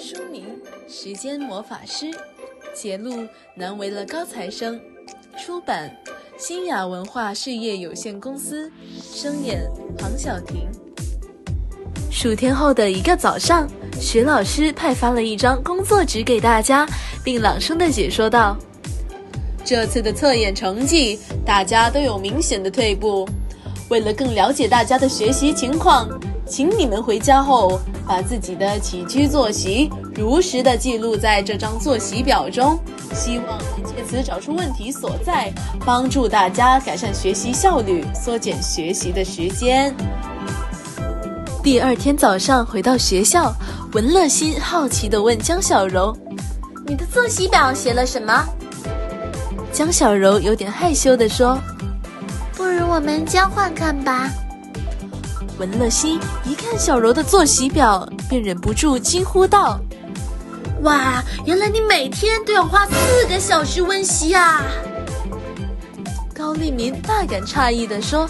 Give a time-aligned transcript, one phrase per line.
[0.00, 0.46] 书名
[0.90, 2.06] 《时间魔法师》，
[2.74, 4.80] 节录难为了高材生，
[5.38, 5.94] 出版
[6.38, 8.72] 新雅文化事业有限公司，
[9.12, 9.60] 声演
[9.98, 10.66] 黄晓婷。
[12.10, 13.68] 数天后的一个早上，
[14.00, 16.88] 徐老师派发了一张工作纸给大家，
[17.22, 18.56] 并朗声的解说道
[19.62, 23.28] ：“这次的测验成绩，大家都有明显的退步。
[23.90, 26.08] 为了更了解大家的学习情况。”
[26.50, 32.76] 请你们回家后，把自己的起居作息如实的记录在这张作息表中，
[33.14, 35.52] 希望能借此找出问题所在，
[35.86, 39.94] 帮助大家改善学习效率，缩减学习的时间。
[41.62, 43.54] 第二天早上回到学校，
[43.92, 46.12] 文乐欣好奇地问江小柔
[46.84, 48.44] ：“你的作息表写了什么？”
[49.72, 51.56] 江小柔有点害羞地说
[52.56, 54.28] ：“不如我们交换看吧。”
[55.60, 59.78] 文乐欣一看小柔的作息表，便忍不住惊呼道
[60.80, 64.62] ：“哇，原来你每天都要花四个小时温习啊！”
[66.34, 68.26] 高立明大感诧异地说：“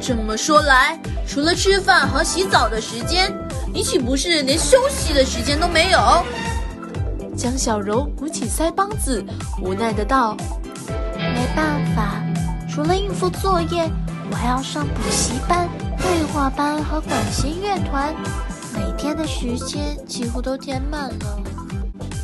[0.00, 3.30] 这么说来，除了吃饭和洗澡的时间，
[3.70, 6.00] 你岂不是连休息的时间都没有？”
[7.36, 9.22] 江小柔鼓起腮帮子，
[9.62, 10.34] 无奈的道
[11.14, 12.22] ：“没办法，
[12.66, 13.86] 除了应付作业，
[14.30, 18.14] 我还要上补习班。”绘画班和管弦乐团，
[18.72, 21.42] 每天的时间几乎都填满了。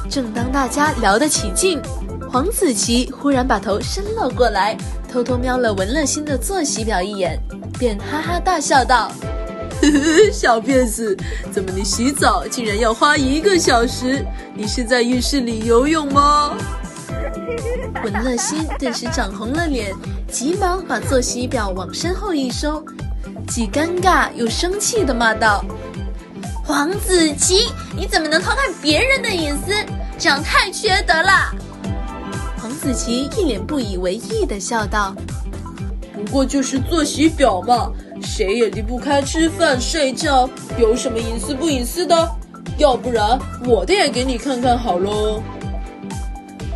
[0.08, 1.80] 正当大家聊得起劲，
[2.30, 4.76] 黄子琪忽然把头伸了过来，
[5.10, 7.40] 偷偷瞄了文乐欣的作息表一眼，
[7.78, 9.10] 便哈哈大笑道
[9.82, 11.16] ：“呵呵，小骗子，
[11.50, 14.24] 怎么你洗澡竟然要花一个小时？
[14.54, 16.56] 你是在浴室里游泳吗？”
[18.02, 19.94] 文乐心顿时涨红了脸，
[20.30, 22.84] 急忙把作息表往身后一收。
[23.48, 25.64] 既尴尬又生气的骂道
[26.64, 29.72] ：“黄子琪，你怎么能偷看别人的隐私？
[30.18, 31.54] 这样太缺德了！”
[32.58, 35.14] 黄子琪一脸不以为意的笑道
[36.14, 37.90] ：“不过就是作息表嘛，
[38.22, 40.48] 谁也离不开吃饭睡觉，
[40.78, 42.30] 有什么隐私不隐私的？
[42.78, 45.42] 要不然我的也给你看看好喽。”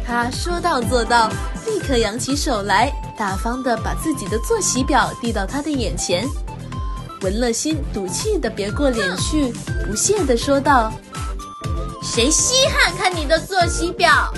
[0.06, 1.28] 他说到做到，
[1.66, 6.24] 立刻扬起手来，大方的把自己的作息表递到他的眼前。
[7.22, 9.52] 文乐欣赌气的别过脸去，
[9.84, 10.92] 不屑的说道
[12.04, 14.32] ：“谁稀罕看你的作息表？”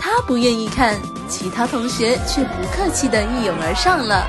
[0.00, 0.96] 他不愿意看，
[1.28, 4.26] 其他同学却不客气的一拥而上了。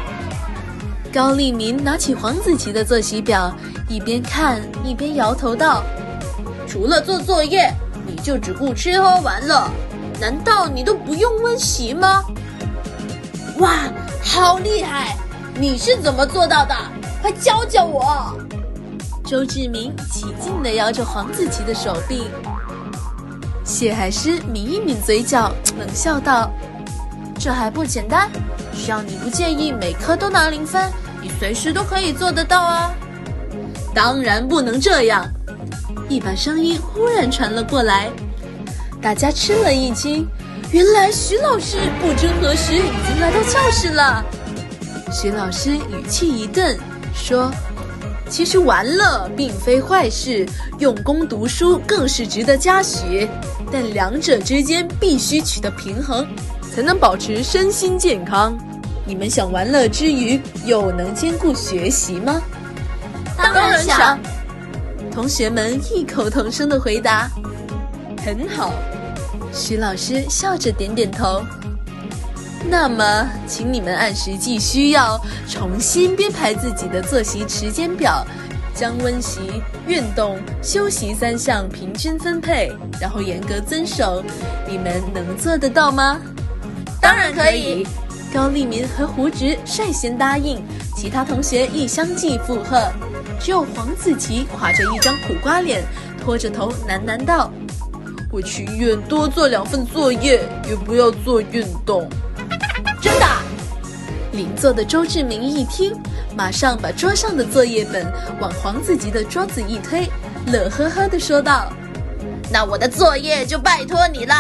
[1.11, 3.51] 高立民拿起黄子琪的作息表，
[3.89, 5.83] 一边看一边摇头道
[6.67, 7.73] ：“除了做作业，
[8.05, 9.67] 你就只顾吃喝玩乐，
[10.19, 12.23] 难道你都不用温习吗？”
[13.59, 13.75] 哇，
[14.23, 15.17] 好厉害！
[15.55, 16.75] 你是怎么做到的？
[17.21, 18.37] 快教教我！
[19.25, 22.27] 周志明起劲地摇着黄子琪的手臂。
[23.63, 26.49] 谢海狮抿一抿嘴角，冷笑道
[27.37, 28.29] ：“这还不简单？
[28.73, 30.89] 只要你不介意每科都拿零分，
[31.21, 32.93] 你随时都可以做得到啊！”
[33.93, 35.25] 当然不能这样！
[36.07, 38.09] 一把声音忽然传了过来，
[39.01, 40.27] 大家吃了一惊，
[40.71, 44.25] 原来徐老师不知何时已经来到教室了。
[45.11, 46.77] 徐老师语气一顿。
[47.19, 47.51] 说
[48.29, 50.45] ：“其实玩乐并非坏事，
[50.77, 53.27] 用功读书更是值得嘉许。
[53.71, 56.27] 但两者之间必须取得平衡，
[56.71, 58.55] 才能保持身心健康。
[59.03, 62.39] 你们想玩乐之余又能兼顾学习吗
[63.35, 64.19] ？”“当然想。”
[65.11, 67.27] 同学们异口同声的回答。
[68.27, 68.73] “很好。”
[69.53, 71.41] 徐老师笑着点点头。
[72.69, 75.17] 那么，请你们按实际需要
[75.47, 78.27] 重新编排自己的作息时间表，
[78.75, 79.39] 将温习、
[79.87, 84.21] 运动、休息三项平均分配，然后严格遵守。
[84.67, 86.19] 你们能做得到吗？
[86.99, 87.87] 当然可以。
[88.33, 90.61] 高立民和胡直率先答应，
[90.97, 92.91] 其他同学亦相继附和。
[93.39, 95.81] 只有黄子琪垮着一张苦瓜脸，
[96.21, 97.49] 拖着头喃喃道
[98.29, 102.07] ：“我情愿多做两份作业，也不要做运动。”
[103.01, 103.25] 真的
[104.33, 105.93] 邻座的周志明一听，
[106.35, 108.05] 马上把桌上的作业本
[108.39, 110.09] 往黄子吉的桌子一推，
[110.47, 111.71] 乐呵呵地说道
[112.51, 114.35] ：“那我的作业就拜托你了。”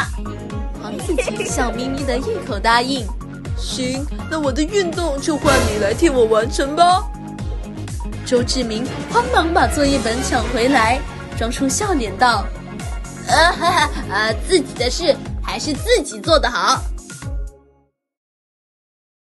[0.83, 3.07] 黄子琪笑眯眯的一口答应
[3.57, 7.03] ：“行，那我的运动就换你来替我完成吧。”
[8.25, 10.99] 周志明慌忙把作业本抢回来，
[11.37, 12.45] 装出笑脸道
[13.27, 16.81] ：“呃，哈哈呃，自己的事还是自己做的好。”